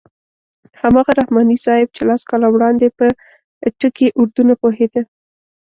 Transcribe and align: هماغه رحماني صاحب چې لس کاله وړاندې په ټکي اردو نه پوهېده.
هماغه 0.81 1.11
رحماني 1.19 1.57
صاحب 1.65 1.87
چې 1.95 2.01
لس 2.09 2.21
کاله 2.29 2.47
وړاندې 2.51 2.87
په 2.97 3.05
ټکي 3.79 4.07
اردو 4.19 4.41
نه 4.49 4.55
پوهېده. 4.61 5.01